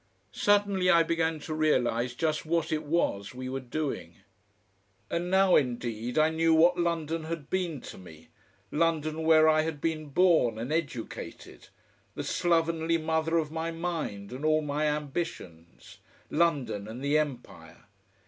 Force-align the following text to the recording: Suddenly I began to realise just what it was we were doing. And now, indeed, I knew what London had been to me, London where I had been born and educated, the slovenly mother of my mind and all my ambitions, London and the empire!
Suddenly 0.31 0.89
I 0.89 1.03
began 1.03 1.37
to 1.41 1.53
realise 1.53 2.15
just 2.15 2.43
what 2.43 2.71
it 2.71 2.81
was 2.81 3.35
we 3.35 3.49
were 3.49 3.59
doing. 3.59 4.15
And 5.11 5.29
now, 5.29 5.55
indeed, 5.55 6.17
I 6.17 6.31
knew 6.31 6.55
what 6.55 6.75
London 6.79 7.25
had 7.25 7.51
been 7.51 7.81
to 7.81 7.99
me, 7.99 8.29
London 8.71 9.21
where 9.21 9.47
I 9.47 9.61
had 9.61 9.79
been 9.79 10.07
born 10.07 10.57
and 10.57 10.73
educated, 10.73 11.67
the 12.15 12.23
slovenly 12.23 12.97
mother 12.97 13.37
of 13.37 13.51
my 13.51 13.69
mind 13.69 14.31
and 14.31 14.43
all 14.43 14.63
my 14.63 14.87
ambitions, 14.87 15.99
London 16.31 16.87
and 16.87 17.03
the 17.03 17.19
empire! 17.19 17.83